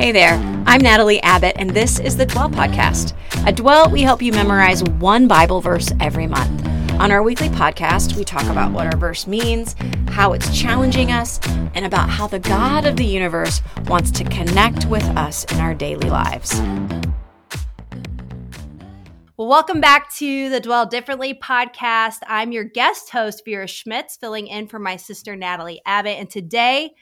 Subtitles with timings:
[0.00, 3.12] Hey there, I'm Natalie Abbott, and this is the Dwell Podcast.
[3.46, 6.66] At Dwell, we help you memorize one Bible verse every month.
[6.92, 9.76] On our weekly podcast, we talk about what our verse means,
[10.08, 11.38] how it's challenging us,
[11.74, 15.74] and about how the God of the universe wants to connect with us in our
[15.74, 16.58] daily lives.
[19.36, 22.20] Well, welcome back to the Dwell Differently podcast.
[22.26, 26.18] I'm your guest host, Vera Schmitz, filling in for my sister, Natalie Abbott.
[26.18, 26.92] And today,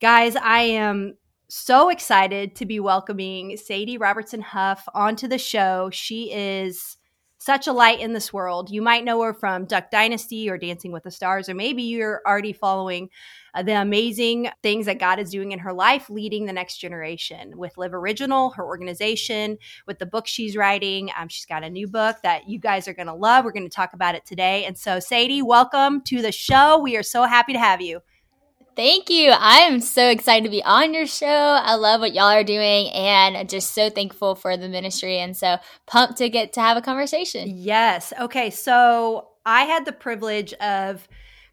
[0.00, 1.18] guys, I am
[1.54, 5.90] so excited to be welcoming Sadie Robertson Huff onto the show.
[5.92, 6.96] She is
[7.36, 8.70] such a light in this world.
[8.70, 12.22] You might know her from Duck Dynasty or Dancing with the Stars, or maybe you're
[12.26, 13.10] already following
[13.52, 17.58] uh, the amazing things that God is doing in her life, leading the next generation
[17.58, 21.10] with Live Original, her organization, with the book she's writing.
[21.18, 23.44] Um, she's got a new book that you guys are going to love.
[23.44, 24.64] We're going to talk about it today.
[24.64, 26.78] And so, Sadie, welcome to the show.
[26.78, 28.00] We are so happy to have you.
[28.74, 29.30] Thank you.
[29.30, 31.26] I am so excited to be on your show.
[31.26, 35.58] I love what y'all are doing and just so thankful for the ministry and so
[35.86, 37.52] pumped to get to have a conversation.
[37.54, 38.14] Yes.
[38.18, 38.48] Okay.
[38.48, 41.06] So I had the privilege of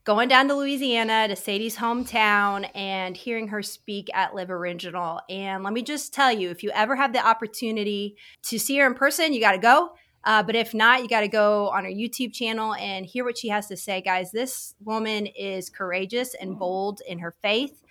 [0.05, 5.19] going down to Louisiana to Sadie's hometown and hearing her speak at Live Original.
[5.29, 8.87] And let me just tell you if you ever have the opportunity to see her
[8.87, 9.91] in person, you got to go.
[10.23, 13.37] Uh, but if not, you got to go on her YouTube channel and hear what
[13.37, 14.31] she has to say, guys.
[14.31, 17.81] This woman is courageous and bold in her faith.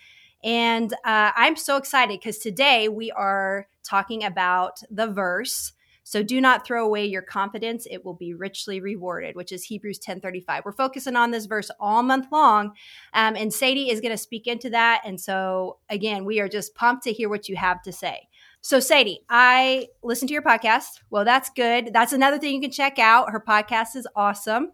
[0.44, 5.72] And uh, I'm so excited because today we are talking about the verse.
[6.04, 9.98] So do not throw away your confidence; it will be richly rewarded, which is Hebrews
[9.98, 10.64] 10:35.
[10.64, 12.72] We're focusing on this verse all month long,
[13.12, 15.02] um, and Sadie is going to speak into that.
[15.04, 18.28] And so again, we are just pumped to hear what you have to say.
[18.60, 21.00] So, Sadie, I listened to your podcast.
[21.10, 21.92] Well, that's good.
[21.92, 23.30] That's another thing you can check out.
[23.30, 24.70] Her podcast is awesome.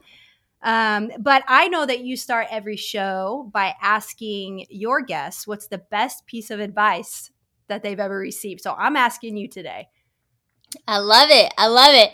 [0.63, 5.79] Um, but I know that you start every show by asking your guests what's the
[5.79, 7.31] best piece of advice
[7.69, 8.63] that they've ever received.
[8.63, 9.89] So, I'm asking you today.
[10.89, 11.53] I love it.
[11.57, 12.11] I love it.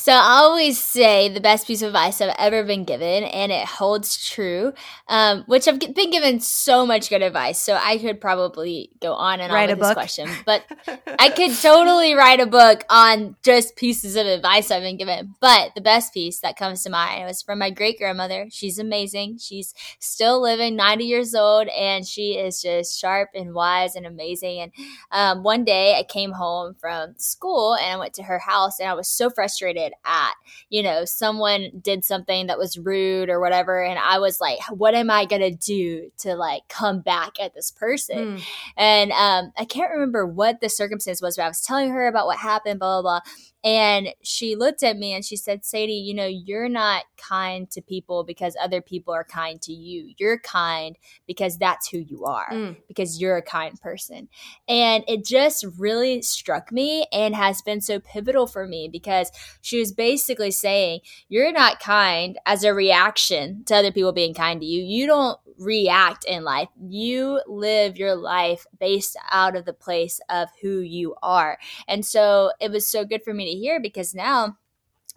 [0.00, 3.66] So I always say the best piece of advice I've ever been given, and it
[3.66, 4.72] holds true.
[5.08, 9.40] Um, which I've been given so much good advice, so I could probably go on
[9.40, 10.64] and write on with this question, but
[11.18, 15.34] I could totally write a book on just pieces of advice I've been given.
[15.38, 18.46] But the best piece that comes to mind was from my great grandmother.
[18.50, 19.36] She's amazing.
[19.36, 24.60] She's still living, ninety years old, and she is just sharp and wise and amazing.
[24.60, 24.72] And
[25.12, 28.88] um, one day I came home from school and I went to her house, and
[28.88, 30.34] I was so frustrated at.
[30.68, 34.94] You know, someone did something that was rude or whatever, and I was like, what
[34.94, 38.18] am I gonna do to like come back at this person?
[38.18, 38.42] Mm.
[38.76, 42.26] And um, I can't remember what the circumstance was, but I was telling her about
[42.26, 43.32] what happened, blah blah blah.
[43.62, 47.82] And she looked at me and she said, Sadie, you know, you're not kind to
[47.82, 50.14] people because other people are kind to you.
[50.16, 50.96] You're kind
[51.26, 52.76] because that's who you are, mm.
[52.88, 54.28] because you're a kind person.
[54.66, 59.30] And it just really struck me and has been so pivotal for me because
[59.60, 64.60] she was basically saying, You're not kind as a reaction to other people being kind
[64.60, 64.82] to you.
[64.82, 66.68] You don't react in life.
[66.80, 71.58] You live your life based out of the place of who you are.
[71.88, 74.56] And so it was so good for me to hear because now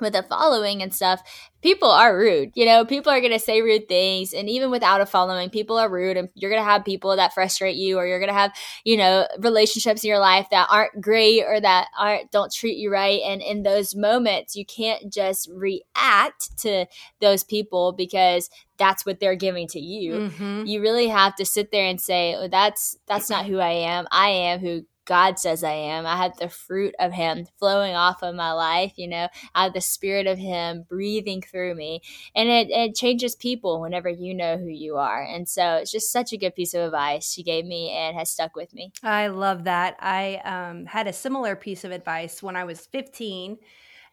[0.04, 1.24] with a following and stuff,
[1.64, 2.52] people are rude.
[2.54, 4.34] You know, people are going to say rude things.
[4.34, 6.18] And even without a following, people are rude.
[6.18, 8.54] And you're going to have people that frustrate you, or you're going to have,
[8.84, 12.92] you know, relationships in your life that aren't great or that aren't, don't treat you
[12.92, 13.22] right.
[13.26, 16.86] And in those moments, you can't just react to
[17.22, 20.14] those people because that's what they're giving to you.
[20.14, 20.66] Mm-hmm.
[20.66, 24.08] You really have to sit there and say, oh, that's, that's not who I am.
[24.12, 26.06] I am who God says I am.
[26.06, 29.74] I have the fruit of Him flowing off of my life, you know, I have
[29.74, 32.02] the spirit of Him breathing through me.
[32.36, 35.24] And it, it changes people whenever you know who you are.
[35.24, 38.30] And so it's just such a good piece of advice she gave me and has
[38.30, 38.92] stuck with me.
[39.04, 39.98] I love that.
[40.00, 43.58] I um, had a similar piece of advice when I was 15.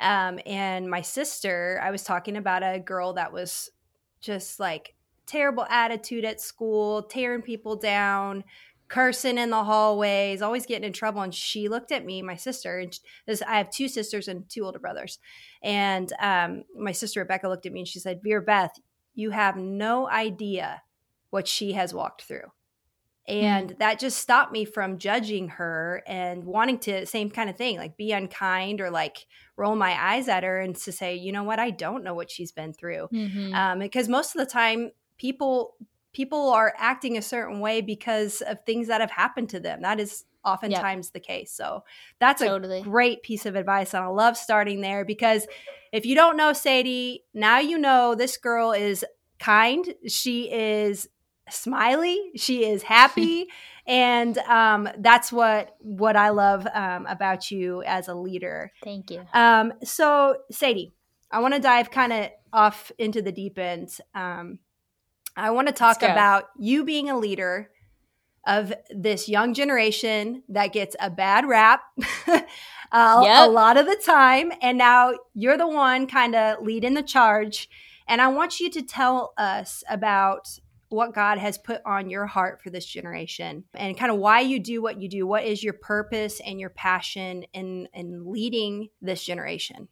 [0.01, 3.71] Um, and my sister, I was talking about a girl that was
[4.21, 4.95] just like
[5.27, 8.42] terrible attitude at school, tearing people down
[8.91, 11.22] cursing in the hallways, always getting in trouble.
[11.22, 14.65] And she looked at me, my sister, and this, I have two sisters and two
[14.65, 15.19] older brothers.
[15.63, 18.72] And um, my sister Rebecca looked at me and she said, Vera Beth,
[19.15, 20.83] you have no idea
[21.31, 22.51] what she has walked through.
[23.28, 23.78] And mm.
[23.78, 27.97] that just stopped me from judging her and wanting to, same kind of thing, like
[27.97, 29.25] be unkind or like
[29.57, 32.31] roll my eyes at her and to say, you know what, I don't know what
[32.31, 33.09] she's been through.
[33.13, 33.54] Mm-hmm.
[33.54, 35.77] Um, because most of the time, people
[36.12, 39.83] people are acting a certain way because of things that have happened to them.
[39.83, 41.12] That is oftentimes yep.
[41.12, 41.53] the case.
[41.53, 41.84] So
[42.18, 42.80] that's totally.
[42.80, 43.95] a great piece of advice.
[43.95, 45.47] And I love starting there because
[45.92, 49.04] if you don't know Sadie, now you know this girl is
[49.39, 49.95] kind.
[50.07, 51.09] She is
[51.48, 52.30] smiley.
[52.36, 53.48] She is happy.
[53.86, 58.72] and um, that's what what I love um, about you as a leader.
[58.83, 59.22] Thank you.
[59.34, 60.92] Um, so, Sadie,
[61.30, 63.97] I want to dive kind of off into the deep end.
[64.15, 64.59] Um,
[65.36, 67.71] I want to talk about you being a leader
[68.47, 71.82] of this young generation that gets a bad rap
[72.27, 73.47] uh, yep.
[73.47, 74.53] a lot of the time.
[74.62, 77.68] And now you're the one kind of leading the charge.
[78.09, 80.48] And I want you to tell us about
[80.88, 84.59] what God has put on your heart for this generation and kind of why you
[84.59, 85.27] do what you do.
[85.27, 89.88] What is your purpose and your passion in, in leading this generation?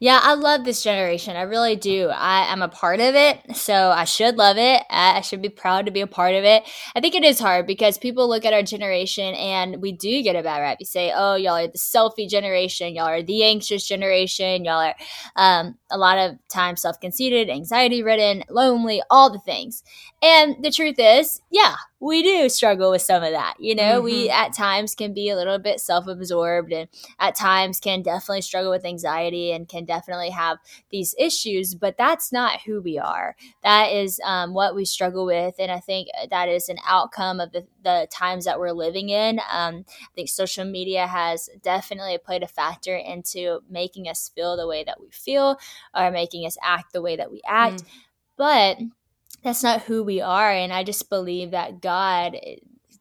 [0.00, 1.36] Yeah, I love this generation.
[1.36, 2.08] I really do.
[2.08, 4.82] I am a part of it, so I should love it.
[4.90, 6.64] I should be proud to be a part of it.
[6.94, 10.36] I think it is hard because people look at our generation and we do get
[10.36, 10.78] a bad rap.
[10.80, 14.94] You say, oh, y'all are the selfie generation, y'all are the anxious generation, y'all are
[15.36, 19.82] um, a lot of times self conceited, anxiety ridden, lonely, all the things.
[20.22, 23.54] And the truth is, yeah, we do struggle with some of that.
[23.58, 24.04] You know, mm-hmm.
[24.04, 26.88] we at times can be a little bit self absorbed and
[27.18, 30.58] at times can definitely struggle with anxiety and can definitely have
[30.90, 33.34] these issues, but that's not who we are.
[33.62, 35.54] That is um, what we struggle with.
[35.58, 39.40] And I think that is an outcome of the, the times that we're living in.
[39.50, 44.66] Um, I think social media has definitely played a factor into making us feel the
[44.66, 45.58] way that we feel
[45.94, 47.84] or making us act the way that we act.
[47.84, 47.86] Mm.
[48.36, 48.78] But
[49.46, 50.50] that's not who we are.
[50.50, 52.36] And I just believe that God,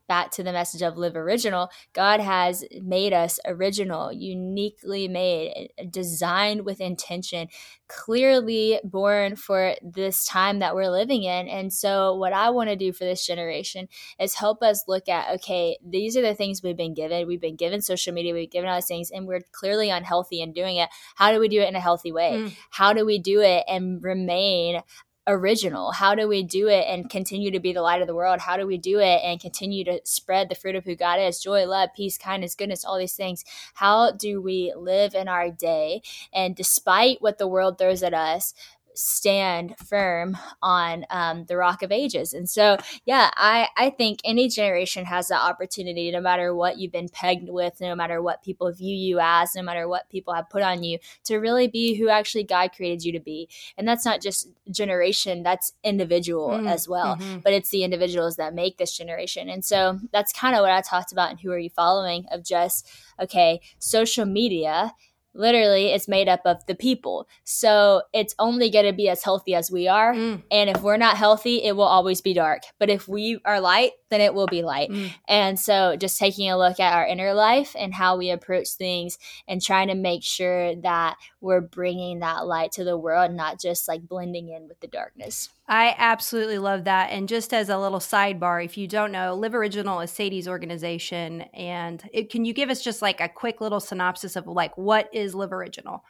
[0.07, 6.63] back to the message of live original, God has made us original, uniquely made, designed
[6.63, 7.47] with intention,
[7.87, 11.47] clearly born for this time that we're living in.
[11.47, 13.87] And so, what I want to do for this generation
[14.19, 17.25] is help us look at okay, these are the things we've been given.
[17.25, 20.53] We've been given social media, we've given all these things, and we're clearly unhealthy in
[20.53, 20.89] doing it.
[21.15, 22.33] How do we do it in a healthy way?
[22.33, 22.53] Mm.
[22.69, 24.83] How do we do it and remain
[25.27, 25.91] original?
[25.91, 28.39] How do we do it and continue to be the light of the world?
[28.41, 31.39] How do we do it and continue to spread the fruit of who God is
[31.41, 33.43] joy, love, peace, kindness, goodness, all these things?
[33.75, 36.01] How do we live in our day?
[36.33, 38.53] And despite what the world throws at us,
[38.95, 44.47] stand firm on um, the rock of ages and so yeah I, I think any
[44.47, 48.71] generation has that opportunity no matter what you've been pegged with no matter what people
[48.71, 52.09] view you as no matter what people have put on you to really be who
[52.09, 56.67] actually god created you to be and that's not just generation that's individual mm-hmm.
[56.67, 57.39] as well mm-hmm.
[57.39, 60.81] but it's the individuals that make this generation and so that's kind of what i
[60.81, 62.89] talked about and who are you following of just
[63.19, 64.93] okay social media
[65.35, 67.27] literally it's made up of the people.
[67.43, 70.13] So it's only going to be as healthy as we are.
[70.13, 70.43] Mm.
[70.51, 72.63] And if we're not healthy, it will always be dark.
[72.79, 74.89] But if we are light, then it will be light.
[74.89, 75.11] Mm.
[75.27, 79.17] And so just taking a look at our inner life and how we approach things
[79.45, 83.89] and trying to make sure that we're bringing that light to the world, not just
[83.89, 85.49] like blending in with the darkness.
[85.67, 87.11] I absolutely love that.
[87.11, 91.41] And just as a little sidebar, if you don't know, Live Original is Sadie's organization.
[91.53, 95.09] And it, can you give us just like a quick little synopsis of like what
[95.13, 96.03] is Live Original?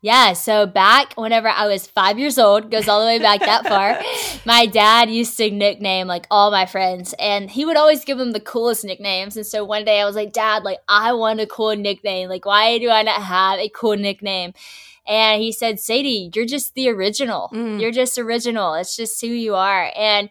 [0.00, 3.66] Yeah, so back whenever I was five years old, goes all the way back that
[3.66, 4.00] far,
[4.46, 8.30] my dad used to nickname like all my friends, and he would always give them
[8.30, 9.36] the coolest nicknames.
[9.36, 12.28] And so one day I was like, Dad, like, I want a cool nickname.
[12.28, 14.52] Like, why do I not have a cool nickname?
[15.04, 17.50] And he said, Sadie, you're just the original.
[17.52, 17.80] Mm.
[17.80, 18.74] You're just original.
[18.74, 19.90] It's just who you are.
[19.96, 20.28] And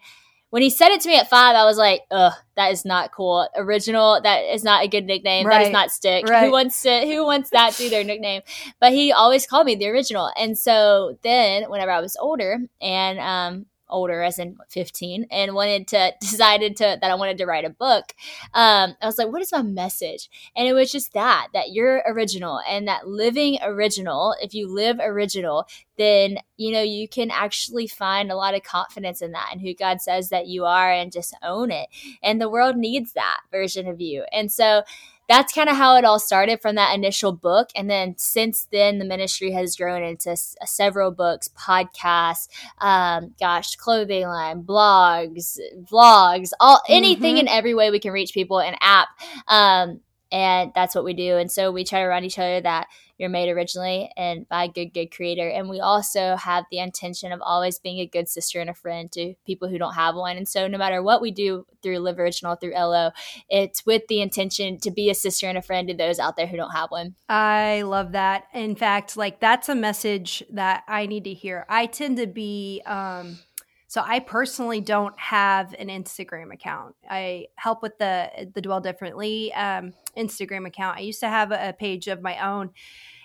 [0.50, 3.12] when he said it to me at five, I was like, ugh, that is not
[3.12, 3.48] cool.
[3.54, 5.46] Original, that is not a good nickname.
[5.46, 5.58] Right.
[5.58, 6.26] That does not stick.
[6.26, 6.44] Right.
[6.46, 8.42] Who wants to who wants that to be their nickname?
[8.80, 10.30] But he always called me the original.
[10.36, 15.88] And so then whenever I was older and um older as in 15 and wanted
[15.88, 18.14] to decided to that i wanted to write a book.
[18.54, 20.30] Um, i was like what is my message?
[20.56, 24.98] And it was just that that you're original and that living original if you live
[25.00, 25.66] original
[25.96, 29.74] then you know you can actually find a lot of confidence in that and who
[29.74, 31.88] god says that you are and just own it.
[32.22, 34.24] And the world needs that version of you.
[34.32, 34.82] And so
[35.28, 37.68] that's kind of how it all started from that initial book.
[37.76, 43.76] And then since then, the ministry has grown into s- several books, podcasts, um, gosh,
[43.76, 45.58] clothing line, blogs,
[45.90, 47.40] vlogs, all anything mm-hmm.
[47.40, 49.08] and every way we can reach people, an app.
[49.46, 51.36] Um, and that's what we do.
[51.36, 54.68] And so we try to remind each other that you're made originally and by a
[54.68, 55.48] good, good creator.
[55.48, 59.10] And we also have the intention of always being a good sister and a friend
[59.12, 60.36] to people who don't have one.
[60.36, 63.10] And so no matter what we do through Live Original, through LO,
[63.48, 66.46] it's with the intention to be a sister and a friend to those out there
[66.46, 67.16] who don't have one.
[67.28, 68.44] I love that.
[68.54, 71.66] In fact, like that's a message that I need to hear.
[71.68, 73.38] I tend to be, um,
[73.88, 76.94] so I personally don't have an Instagram account.
[77.08, 80.98] I help with the the Dwell Differently um, Instagram account.
[80.98, 82.70] I used to have a page of my own,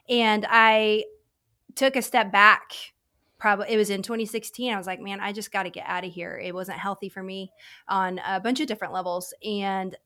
[0.09, 1.03] and I
[1.75, 2.71] took a step back
[3.39, 6.05] probably it was in 2016 i was like man i just got to get out
[6.05, 7.51] of here it wasn't healthy for me
[7.89, 9.97] on a bunch of different levels and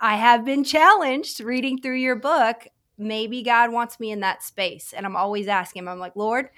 [0.00, 2.66] i have been challenged reading through your book
[2.98, 6.50] maybe god wants me in that space and i'm always asking him i'm like lord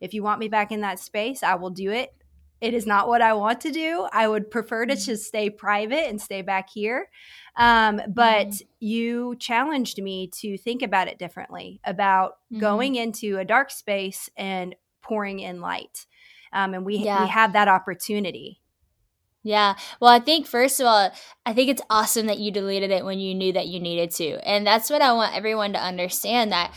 [0.00, 2.12] if you want me back in that space i will do it
[2.60, 5.04] it is not what i want to do i would prefer to mm-hmm.
[5.04, 7.08] just stay private and stay back here
[7.58, 8.66] um, but mm-hmm.
[8.78, 12.60] you challenged me to think about it differently about mm-hmm.
[12.60, 16.06] going into a dark space and pouring in light.
[16.52, 17.24] Um, and we, yeah.
[17.24, 18.60] we have that opportunity.
[19.44, 19.76] Yeah.
[20.00, 21.10] Well, I think first of all,
[21.46, 24.38] I think it's awesome that you deleted it when you knew that you needed to.
[24.48, 26.74] And that's what I want everyone to understand that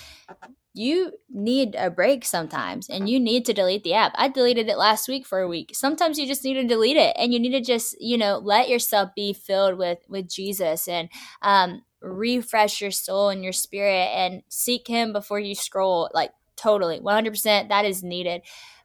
[0.73, 4.13] you need a break sometimes and you need to delete the app.
[4.15, 5.71] I deleted it last week for a week.
[5.73, 8.69] Sometimes you just need to delete it and you need to just, you know, let
[8.69, 11.09] yourself be filled with with Jesus and
[11.41, 16.99] um refresh your soul and your spirit and seek him before you scroll like totally
[16.99, 18.41] 100% that is needed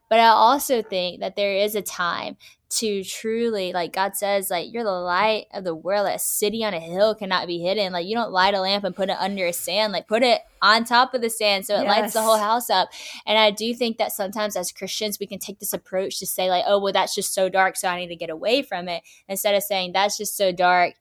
[0.09, 2.37] but i also think that there is a time
[2.69, 6.07] to truly like god says like you're the light of the world.
[6.07, 7.93] A city on a hill cannot be hidden.
[7.93, 10.41] Like you don't light a lamp and put it under a sand like put it
[10.61, 11.87] on top of the sand so it yes.
[11.87, 12.89] lights the whole house up.
[13.25, 16.49] And i do think that sometimes as christians we can take this approach to say
[16.49, 19.03] like oh well that's just so dark so i need to get away from it.
[19.29, 20.95] Instead of saying that's just so dark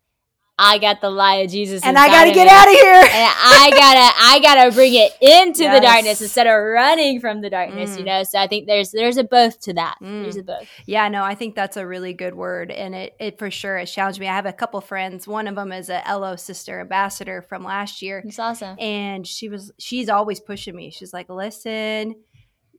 [0.59, 2.95] I got the lie of Jesus, and I gotta get out of here.
[2.95, 5.75] and I gotta, I gotta bring it into yes.
[5.75, 7.95] the darkness instead of running from the darkness.
[7.95, 7.99] Mm.
[7.99, 9.97] You know, so I think there's there's a both to that.
[10.03, 10.23] Mm.
[10.23, 10.67] There's a both.
[10.87, 13.93] Yeah, no, I think that's a really good word, and it it for sure has
[13.93, 14.29] challenged me.
[14.29, 15.29] I have a couple friends.
[15.29, 18.23] One of them is a LO sister ambassador from last year.
[18.25, 20.91] It's awesome, and she was she's always pushing me.
[20.91, 22.15] She's like, "Listen,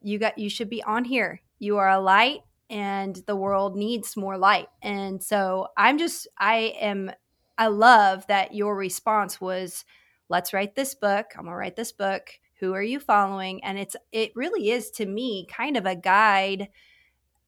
[0.02, 1.42] you got you should be on here.
[1.60, 4.68] You are a light." And the world needs more light.
[4.82, 7.12] And so I'm just, I am
[7.58, 9.86] I love that your response was,
[10.30, 11.28] let's write this book.
[11.36, 12.30] I'm going to write this book.
[12.60, 13.64] Who are you following?
[13.64, 16.70] And it's, it really is to me kind of a guide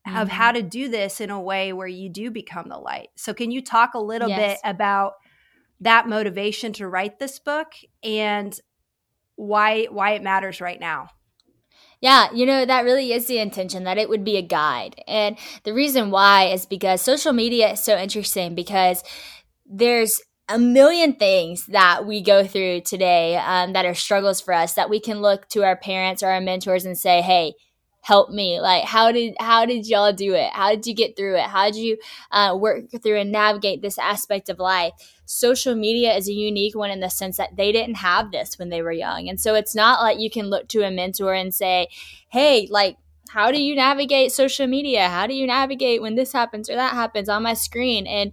[0.07, 0.17] mm-hmm.
[0.17, 3.09] of how to do this in a way where you do become the light.
[3.15, 4.59] So, can you talk a little yes.
[4.61, 5.13] bit about
[5.81, 7.73] that motivation to write this book
[8.03, 8.59] and
[9.35, 11.09] why why it matters right now?
[12.01, 15.03] Yeah, you know, that really is the intention that it would be a guide.
[15.05, 19.03] And the reason why is because social media is so interesting because
[19.69, 24.73] there's a million things that we go through today um, that are struggles for us
[24.73, 27.53] that we can look to our parents or our mentors and say, hey,
[28.01, 28.59] help me.
[28.59, 30.51] Like how did how did y'all do it?
[30.53, 31.43] How did you get through it?
[31.43, 31.97] How did you
[32.31, 34.93] uh, work through and navigate this aspect of life?
[35.25, 38.69] Social media is a unique one in the sense that they didn't have this when
[38.69, 39.29] they were young.
[39.29, 41.89] And so it's not like you can look to a mentor and say
[42.29, 42.97] hey like
[43.29, 45.07] how do you navigate social media?
[45.07, 48.07] How do you navigate when this happens or that happens on my screen?
[48.07, 48.31] And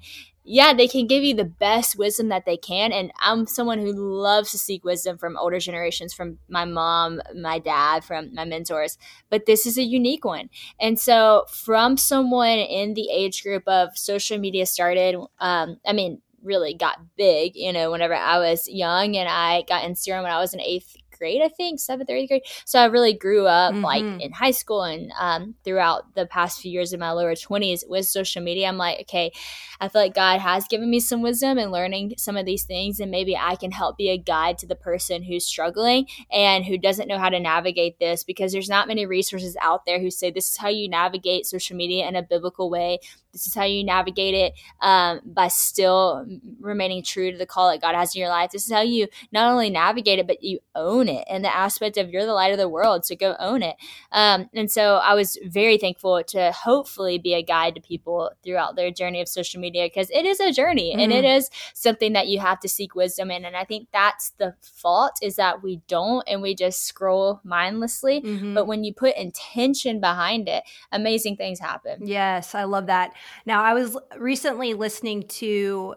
[0.49, 2.93] yeah, they can give you the best wisdom that they can.
[2.93, 7.59] And I'm someone who loves to seek wisdom from older generations, from my mom, my
[7.59, 8.97] dad, from my mentors.
[9.29, 10.49] But this is a unique one.
[10.81, 16.23] And so, from someone in the age group of social media started, um, I mean,
[16.43, 20.39] really got big, you know, whenever I was young and I got Instagram when I
[20.39, 22.43] was in eighth grade, I think, seventh or eighth grade.
[22.65, 23.85] So I really grew up mm-hmm.
[23.85, 27.89] like in high school and um, throughout the past few years in my lower 20s
[27.89, 28.69] with social media.
[28.69, 29.33] I'm like, okay,
[29.81, 33.01] I feel like God has given me some wisdom and learning some of these things,
[33.01, 36.79] and maybe I can help be a guide to the person who's struggling and who
[36.79, 40.31] doesn't know how to navigate this because there's not many resources out there who say
[40.31, 42.99] this is how you navigate social media in a biblical way.
[43.33, 46.27] This is how you navigate it um, by still
[46.59, 48.51] remaining true to the call that God has in your life.
[48.51, 51.97] This is how you not only navigate it, but you own it and the aspect
[51.97, 53.05] of you're the light of the world.
[53.05, 53.77] So go own it.
[54.13, 58.77] Um, and so I was very thankful to hopefully be a guide to people throughout
[58.77, 61.01] their journey of social media because it is a journey mm-hmm.
[61.01, 61.71] and it mm-hmm.
[61.75, 63.45] something that you have to seek wisdom in.
[63.45, 68.21] And I think that's the fault is that we don't and we just scroll mindlessly.
[68.21, 68.55] Mm-hmm.
[68.55, 72.07] But when you put intention behind it, amazing things happen.
[72.07, 73.13] Yes, I love that.
[73.45, 75.95] Now, I was recently listening to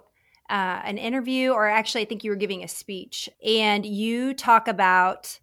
[0.49, 4.67] uh, an interview, or actually, I think you were giving a speech, and you talk
[4.67, 5.39] about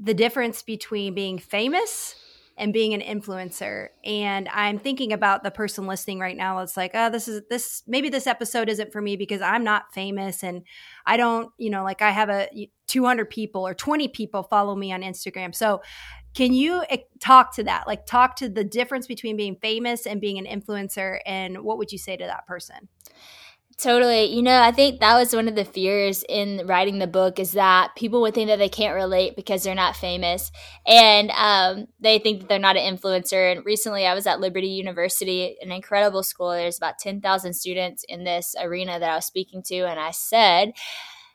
[0.00, 2.16] the difference between being famous
[2.58, 3.88] and being an influencer.
[4.04, 6.58] And I'm thinking about the person listening right now.
[6.58, 9.92] It's like, oh, this is this, maybe this episode isn't for me because I'm not
[9.94, 10.62] famous and
[11.06, 12.48] I don't, you know, like I have a
[12.88, 15.54] 200 people or 20 people follow me on Instagram.
[15.54, 15.80] So
[16.34, 17.86] can you eh, talk to that?
[17.86, 21.92] Like, talk to the difference between being famous and being an influencer, and what would
[21.92, 22.88] you say to that person?
[23.78, 24.26] Totally.
[24.26, 27.52] You know, I think that was one of the fears in writing the book is
[27.52, 30.52] that people would think that they can't relate because they're not famous
[30.86, 33.50] and um, they think that they're not an influencer.
[33.50, 36.50] And recently I was at Liberty University, an incredible school.
[36.50, 39.80] There's about 10,000 students in this arena that I was speaking to.
[39.80, 40.72] And I said,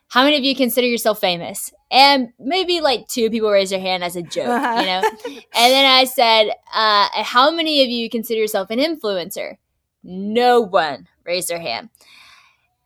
[0.09, 1.73] how many of you consider yourself famous?
[1.91, 5.01] And maybe like two people raised their hand as a joke, you know?
[5.25, 9.57] and then I said, uh, how many of you consider yourself an influencer?
[10.03, 11.89] No one raised their hand.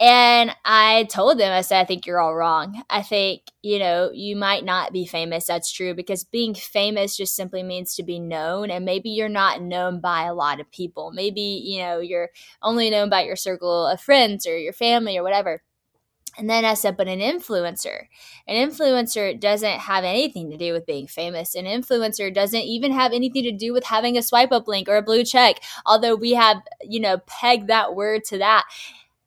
[0.02, 2.82] And I told them, I said, I think you're all wrong.
[2.90, 5.46] I think, you know, you might not be famous.
[5.46, 8.72] That's true because being famous just simply means to be known.
[8.72, 11.12] And maybe you're not known by a lot of people.
[11.12, 12.32] Maybe, you know, you're
[12.64, 15.62] only known by your circle of friends or your family or whatever.
[16.38, 18.06] And then I said, but an influencer,
[18.48, 21.54] an influencer doesn't have anything to do with being famous.
[21.56, 24.96] An influencer doesn't even have anything to do with having a swipe up link or
[24.96, 28.64] a blue check, although we have, you know, pegged that word to that.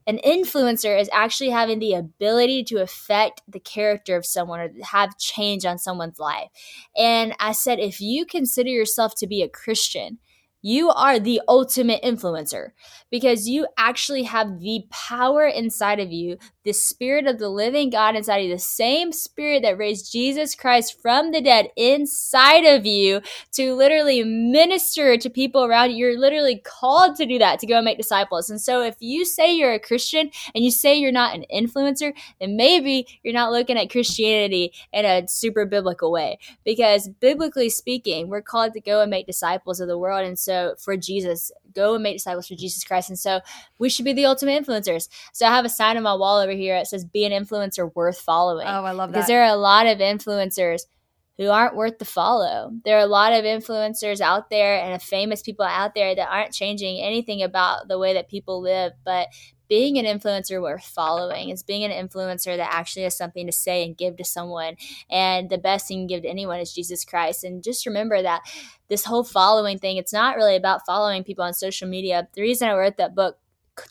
[0.07, 5.19] An influencer is actually having the ability to affect the character of someone or have
[5.19, 6.49] change on someone's life.
[6.97, 10.19] And I said, if you consider yourself to be a Christian,
[10.65, 12.71] you are the ultimate influencer
[13.11, 18.17] because you actually have the power inside of you, the spirit of the living God
[18.17, 22.87] inside of you, the same spirit that raised Jesus Christ from the dead inside of
[22.87, 23.21] you
[23.53, 25.99] to literally minister to people around you.
[25.99, 28.49] You're literally called to do that, to go and make disciples.
[28.49, 32.15] And so if you say you're a Christian and you say you're not an influencer,
[32.41, 36.39] then maybe you're not looking at Christianity in a super biblical way.
[36.65, 40.27] Because biblically speaking, we're called to go and make disciples of the world.
[40.27, 43.09] And so so for Jesus, go and make disciples for Jesus Christ.
[43.09, 43.41] And so
[43.79, 45.09] we should be the ultimate influencers.
[45.33, 47.91] So I have a sign on my wall over here that says, be an influencer
[47.95, 48.67] worth following.
[48.67, 49.19] Oh, I love that.
[49.19, 50.83] Because there are a lot of influencers
[51.37, 52.71] who aren't worth the follow.
[52.85, 56.53] There are a lot of influencers out there and famous people out there that aren't
[56.53, 59.27] changing anything about the way that people live, but
[59.69, 63.85] being an influencer worth following is being an influencer that actually has something to say
[63.85, 64.77] and give to someone.
[65.11, 67.45] And the best thing you can give to anyone is Jesus Christ.
[67.45, 68.43] And just remember that
[68.89, 72.29] this whole following thing, it's not really about following people on social media.
[72.35, 73.39] The reason I wrote that book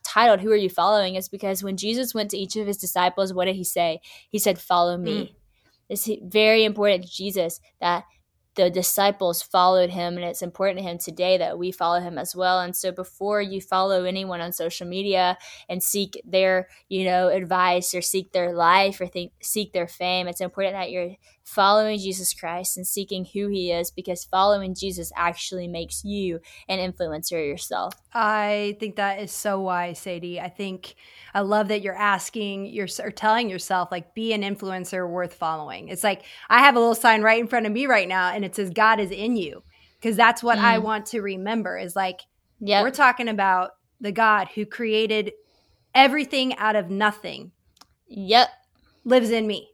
[0.03, 3.33] titled Who Are You Following is because when Jesus went to each of his disciples,
[3.33, 3.99] what did he say?
[4.29, 5.11] He said, Follow me.
[5.11, 5.35] Mm.
[5.89, 8.05] It's very important to Jesus that
[8.55, 12.35] the disciples followed him and it's important to him today that we follow him as
[12.35, 12.59] well.
[12.59, 15.37] And so before you follow anyone on social media
[15.69, 20.27] and seek their you know advice or seek their life or think, seek their fame
[20.27, 25.11] it's important that you're following Jesus Christ and seeking who he is because following Jesus
[25.15, 27.93] actually makes you an influencer yourself.
[28.13, 30.39] I think that is so wise, Sadie.
[30.39, 30.95] I think
[31.33, 35.89] I love that you're asking your or telling yourself like be an influencer worth following.
[35.89, 38.45] It's like I have a little sign right in front of me right now and
[38.45, 39.63] it says God is in you
[39.99, 40.63] because that's what mm.
[40.63, 42.21] I want to remember is like
[42.59, 42.83] yep.
[42.83, 45.33] we're talking about the God who created
[45.93, 47.51] everything out of nothing.
[48.07, 48.49] Yep.
[49.05, 49.72] Lives in me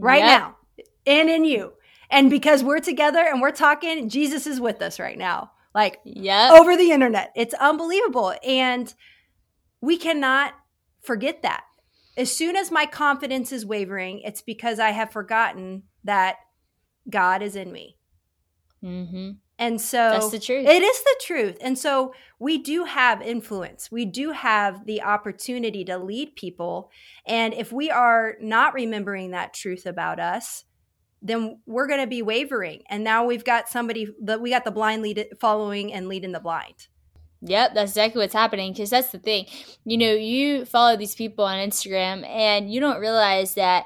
[0.00, 0.40] right yep.
[0.40, 0.56] now
[1.06, 1.72] and in you.
[2.10, 5.52] And because we're together and we're talking, Jesus is with us right now.
[5.74, 7.30] Like yeah, over the internet.
[7.36, 8.34] It's unbelievable.
[8.44, 8.92] And
[9.80, 10.54] we cannot
[11.00, 11.64] forget that.
[12.16, 16.36] As soon as my confidence is wavering, it's because I have forgotten that
[17.08, 17.96] God is in me.
[18.84, 19.30] Mm-hmm.
[19.60, 20.66] And so that's the truth.
[20.66, 21.58] It is the truth.
[21.60, 23.92] And so we do have influence.
[23.92, 26.90] We do have the opportunity to lead people.
[27.26, 30.64] And if we are not remembering that truth about us,
[31.20, 32.82] then we're going to be wavering.
[32.88, 36.40] And now we've got somebody that we got the blind lead following and leading the
[36.40, 36.88] blind.
[37.42, 38.72] Yep, that's exactly what's happening.
[38.72, 39.44] Because that's the thing.
[39.84, 43.84] You know, you follow these people on Instagram and you don't realize that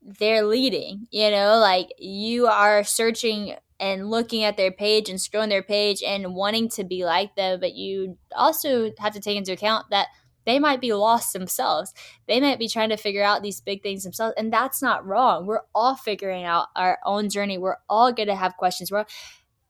[0.00, 1.06] they're leading.
[1.10, 6.04] You know, like you are searching and looking at their page and scrolling their page
[6.06, 10.06] and wanting to be like them, but you also have to take into account that
[10.46, 11.92] they might be lost themselves.
[12.28, 15.46] They might be trying to figure out these big things themselves, and that's not wrong.
[15.46, 17.58] We're all figuring out our own journey.
[17.58, 18.92] We're all going to have questions.
[18.92, 19.04] We're,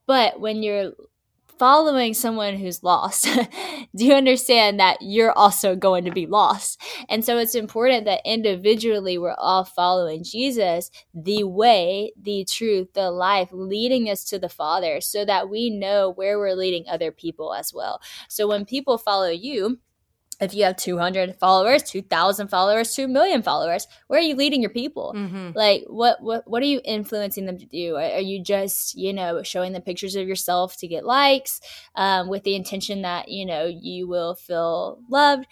[0.07, 0.93] but when you're
[1.63, 3.23] following someone who's lost,
[3.97, 6.83] do you understand that you're also going to be lost?
[7.09, 13.13] And so it's important that individually we're all following Jesus, the way, the truth, the
[13.13, 17.55] life, leading us to the Father so that we know where we're leading other people
[17.55, 18.01] as well.
[18.29, 19.79] So when people follow you,
[20.43, 24.71] if you have 200 followers 2000 followers 2 million followers where are you leading your
[24.71, 25.15] people?
[25.17, 25.51] Mm-hmm.
[25.55, 27.97] like what, what what are you influencing them to do?
[27.97, 31.61] Are, are, you just you know showing them pictures of yourself to get likes
[31.95, 35.47] um, with the intention that you know you will feel loved?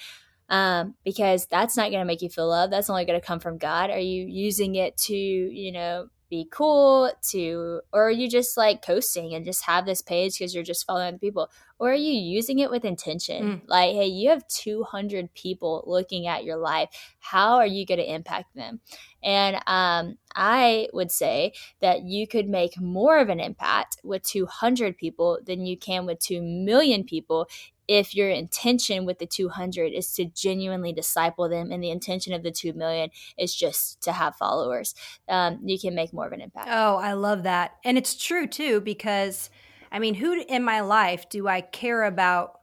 [0.49, 2.73] Um, because that's not going to make you feel loved.
[2.73, 3.91] That's only going to come from god.
[3.91, 8.83] Are you using it to you know be cool to or are you just like
[8.83, 11.51] coasting and just have this page because you're just following other people?
[11.79, 13.43] Or are you using it with intention?
[13.43, 13.61] Mm.
[13.67, 16.89] like hey you have 200 people looking at your life.
[17.19, 18.81] How are you going to impact them?
[19.23, 24.97] And um, i would say that you could make more of an impact with 200
[24.97, 27.49] people than you can with 2 million people
[27.91, 32.45] if your intention with the 200 is to genuinely disciple them and the intention of
[32.45, 34.95] the 2 million is just to have followers,
[35.29, 36.69] um, you can make more of an impact.
[36.71, 37.73] Oh, I love that.
[37.85, 39.51] And it's true too, because
[39.91, 42.61] I mean, who in my life do I care about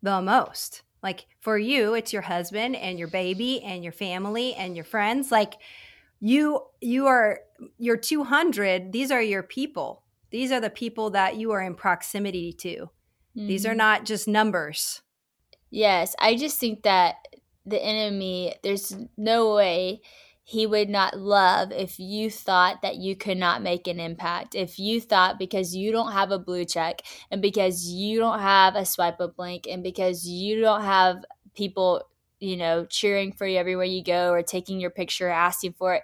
[0.00, 0.82] the most?
[1.02, 5.32] Like for you, it's your husband and your baby and your family and your friends.
[5.32, 5.54] Like
[6.20, 7.40] you you are
[7.78, 10.04] your 200, these are your people.
[10.30, 12.90] These are the people that you are in proximity to.
[13.36, 13.48] Mm-hmm.
[13.48, 13.78] These are mm-hmm.
[13.78, 15.02] not just numbers.
[15.70, 17.16] Yes, I just think that
[17.64, 20.02] the enemy there's no way
[20.44, 24.54] he would not love if you thought that you could not make an impact.
[24.54, 28.74] If you thought because you don't have a blue check and because you don't have
[28.74, 32.02] a swipe up link and because you don't have people,
[32.42, 36.02] you know, cheering for you everywhere you go or taking your picture, asking for it,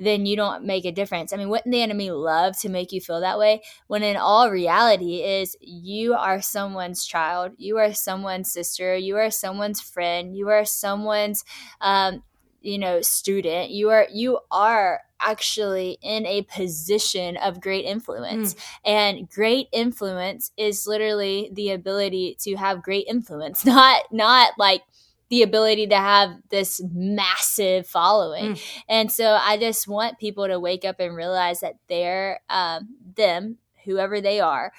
[0.00, 1.32] then you don't make a difference.
[1.32, 3.62] I mean, wouldn't the enemy love to make you feel that way?
[3.86, 9.30] When in all reality is you are someone's child, you are someone's sister, you are
[9.30, 11.44] someone's friend, you are someone's
[11.80, 12.24] um,
[12.62, 18.60] you know student you are you are actually in a position of great influence mm.
[18.84, 24.82] and great influence is literally the ability to have great influence not not like
[25.28, 28.82] the ability to have this massive following mm.
[28.88, 33.58] and so i just want people to wake up and realize that they're um, them
[33.84, 34.72] whoever they are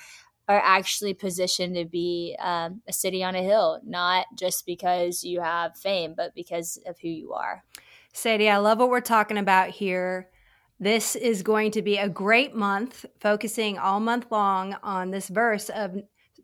[0.47, 5.41] are actually positioned to be um, a city on a hill, not just because you
[5.41, 7.63] have fame, but because of who you are.
[8.13, 10.29] Sadie, I love what we're talking about here.
[10.79, 15.69] This is going to be a great month, focusing all month long on this verse
[15.69, 15.97] of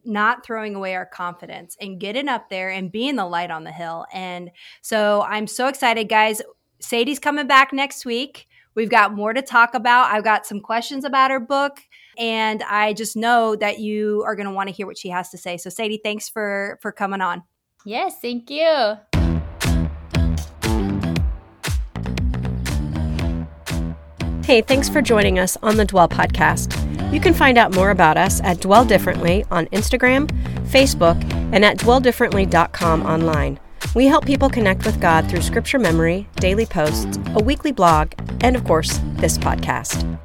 [0.05, 3.71] not throwing away our confidence and getting up there and being the light on the
[3.71, 4.05] hill.
[4.13, 6.41] And so I'm so excited, guys.
[6.79, 8.47] Sadie's coming back next week.
[8.75, 10.11] We've got more to talk about.
[10.11, 11.79] I've got some questions about her book.
[12.17, 15.29] And I just know that you are going to want to hear what she has
[15.29, 15.57] to say.
[15.57, 17.43] So Sadie, thanks for for coming on.
[17.85, 18.97] Yes, thank you.
[24.45, 26.82] Hey, thanks for joining us on the Dwell podcast.
[27.13, 30.27] You can find out more about us at Dwell Differently on Instagram,
[30.65, 31.23] Facebook,
[31.53, 33.59] and at dwelldifferently.com online.
[33.93, 38.55] We help people connect with God through scripture memory, daily posts, a weekly blog, and
[38.55, 40.19] of course, this podcast.